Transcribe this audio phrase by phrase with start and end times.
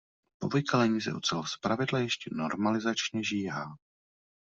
[0.39, 3.75] Po vykalení se ocel zpravidla ještě normalizačně žíhá.